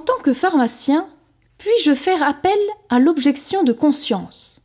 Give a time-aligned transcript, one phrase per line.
[0.00, 1.06] En tant que pharmacien,
[1.58, 2.56] puis-je faire appel
[2.88, 4.62] à l'objection de conscience?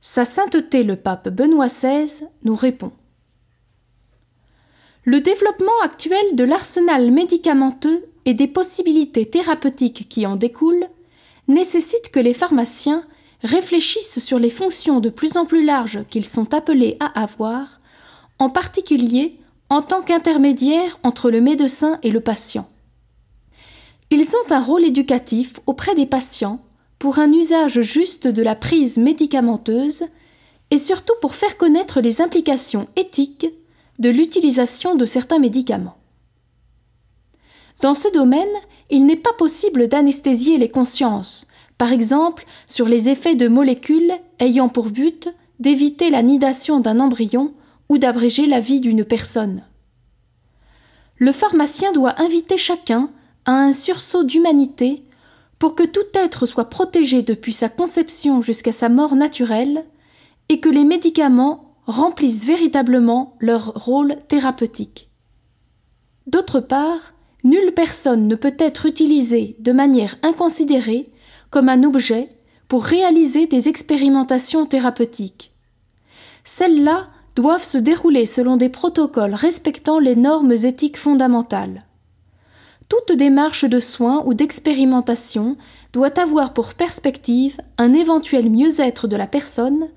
[0.00, 2.92] Sa sainteté le pape Benoît XVI nous répond.
[5.02, 10.86] Le développement actuel de l'arsenal médicamenteux et des possibilités thérapeutiques qui en découlent
[11.48, 13.04] nécessite que les pharmaciens
[13.42, 17.80] réfléchissent sur les fonctions de plus en plus larges qu'ils sont appelés à avoir,
[18.38, 22.70] en particulier en tant qu'intermédiaires entre le médecin et le patient.
[24.24, 26.58] Ils ont un rôle éducatif auprès des patients
[26.98, 30.04] pour un usage juste de la prise médicamenteuse
[30.70, 33.48] et surtout pour faire connaître les implications éthiques
[33.98, 35.98] de l'utilisation de certains médicaments.
[37.82, 38.48] Dans ce domaine,
[38.88, 44.70] il n'est pas possible d'anesthésier les consciences, par exemple sur les effets de molécules ayant
[44.70, 45.28] pour but
[45.60, 47.52] d'éviter la nidation d'un embryon
[47.90, 49.64] ou d'abréger la vie d'une personne.
[51.18, 53.10] Le pharmacien doit inviter chacun
[53.46, 55.04] à un sursaut d'humanité
[55.58, 59.84] pour que tout être soit protégé depuis sa conception jusqu'à sa mort naturelle
[60.48, 65.10] et que les médicaments remplissent véritablement leur rôle thérapeutique.
[66.26, 67.14] D'autre part,
[67.44, 71.12] nulle personne ne peut être utilisée de manière inconsidérée
[71.50, 72.30] comme un objet
[72.68, 75.54] pour réaliser des expérimentations thérapeutiques.
[76.44, 81.84] Celles-là doivent se dérouler selon des protocoles respectant les normes éthiques fondamentales.
[82.94, 85.56] Toute démarche de soins ou d'expérimentation
[85.92, 89.88] doit avoir pour perspective un éventuel mieux-être de la personne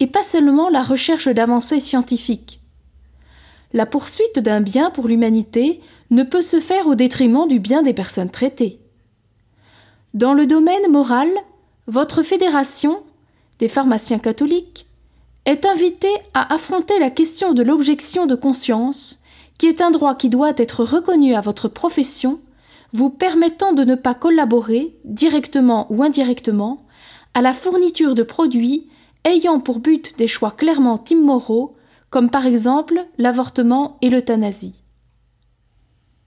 [0.00, 2.60] et pas seulement la recherche d'avancées scientifiques.
[3.72, 7.94] La poursuite d'un bien pour l'humanité ne peut se faire au détriment du bien des
[7.94, 8.80] personnes traitées.
[10.12, 11.30] Dans le domaine moral,
[11.86, 13.02] votre fédération,
[13.60, 14.86] des pharmaciens catholiques,
[15.46, 19.22] est invitée à affronter la question de l'objection de conscience,
[19.56, 22.40] qui est un droit qui doit être reconnu à votre profession,
[22.92, 26.86] vous permettant de ne pas collaborer, directement ou indirectement,
[27.34, 28.88] à la fourniture de produits
[29.24, 31.76] ayant pour but des choix clairement immoraux,
[32.10, 34.82] comme par exemple l'avortement et l'euthanasie.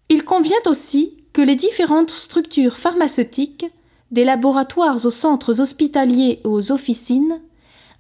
[0.10, 3.66] Il convient aussi que les différentes structures pharmaceutiques,
[4.12, 7.42] des laboratoires aux centres hospitaliers et aux officines,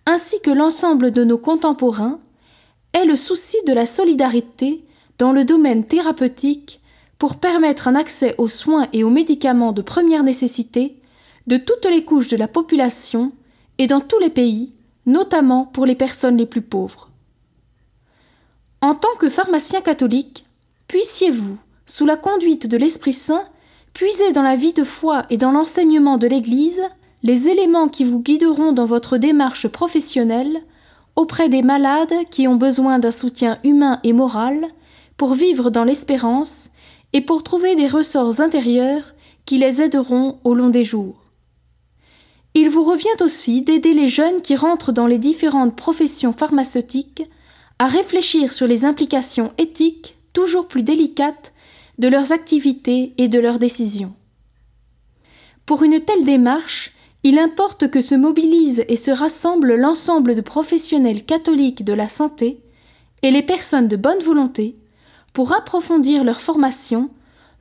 [0.05, 2.19] ainsi que l'ensemble de nos contemporains,
[2.93, 4.85] aient le souci de la solidarité
[5.17, 6.79] dans le domaine thérapeutique
[7.17, 11.01] pour permettre un accès aux soins et aux médicaments de première nécessité
[11.47, 13.31] de toutes les couches de la population
[13.77, 14.73] et dans tous les pays,
[15.05, 17.09] notamment pour les personnes les plus pauvres.
[18.81, 20.45] En tant que pharmacien catholique,
[20.87, 23.45] puissiez-vous, sous la conduite de l'Esprit Saint,
[23.93, 26.81] puiser dans la vie de foi et dans l'enseignement de l'Église
[27.23, 30.61] les éléments qui vous guideront dans votre démarche professionnelle
[31.15, 34.67] auprès des malades qui ont besoin d'un soutien humain et moral
[35.17, 36.71] pour vivre dans l'espérance
[37.15, 39.15] et pour trouver des ressorts intérieurs
[39.45, 41.23] qui les aideront au long des jours.
[42.55, 47.23] Il vous revient aussi d'aider les jeunes qui rentrent dans les différentes professions pharmaceutiques
[47.79, 51.53] à réfléchir sur les implications éthiques toujours plus délicates
[51.99, 54.13] de leurs activités et de leurs décisions.
[55.65, 56.91] Pour une telle démarche,
[57.23, 62.59] il importe que se mobilise et se rassemble l'ensemble de professionnels catholiques de la santé
[63.21, 64.75] et les personnes de bonne volonté
[65.35, 67.09] pour approfondir leur formation,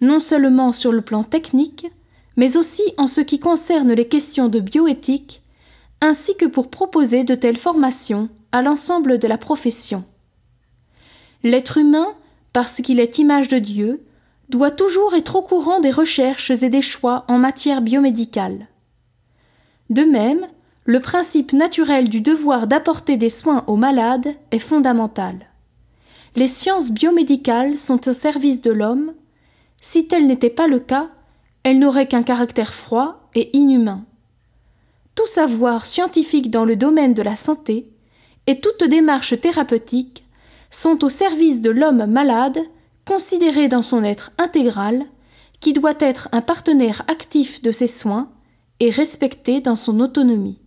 [0.00, 1.88] non seulement sur le plan technique,
[2.36, 5.42] mais aussi en ce qui concerne les questions de bioéthique,
[6.00, 10.04] ainsi que pour proposer de telles formations à l'ensemble de la profession.
[11.42, 12.14] L'être humain,
[12.52, 14.06] parce qu'il est image de Dieu,
[14.50, 18.68] doit toujours être au courant des recherches et des choix en matière biomédicale.
[19.90, 20.46] De même,
[20.84, 25.48] le principe naturel du devoir d'apporter des soins aux malades est fondamental.
[26.36, 29.12] Les sciences biomédicales sont au service de l'homme.
[29.80, 31.10] Si tel n'était pas le cas,
[31.62, 34.04] elle n'aurait qu'un caractère froid et inhumain.
[35.14, 37.88] Tout savoir scientifique dans le domaine de la santé
[38.48, 40.24] et toute démarche thérapeutique
[40.70, 42.58] sont au service de l'homme malade,
[43.04, 45.04] considéré dans son être intégral,
[45.60, 48.28] qui doit être un partenaire actif de ses soins
[48.80, 50.58] et respecté dans son autonomie.